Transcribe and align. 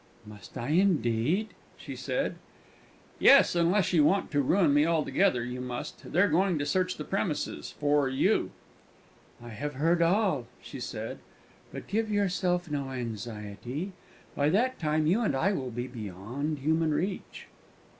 "Must 0.25 0.57
I, 0.57 0.69
indeed?" 0.69 1.49
she 1.77 1.95
said. 1.95 2.37
"Yes, 3.19 3.55
unless 3.55 3.93
you 3.93 4.03
want 4.03 4.31
to 4.31 4.41
ruin 4.41 4.73
me 4.73 4.83
altogether, 4.83 5.45
you 5.45 5.61
must. 5.61 6.11
They're 6.11 6.27
going 6.27 6.57
to 6.57 6.65
search 6.65 6.97
the 6.97 7.03
premises 7.03 7.75
for 7.79 8.09
you!" 8.09 8.49
"I 9.43 9.49
have 9.49 9.75
heard 9.75 10.01
all," 10.01 10.47
she 10.59 10.79
said. 10.79 11.19
"But 11.71 11.85
give 11.85 12.11
yourself 12.11 12.67
no 12.71 12.89
anxiety: 12.89 13.91
by 14.33 14.49
that 14.49 14.79
time 14.79 15.05
you 15.05 15.21
and 15.21 15.35
I 15.35 15.51
will 15.51 15.69
be 15.69 15.85
beyond 15.85 16.57
human 16.57 16.95
reach." 16.95 17.45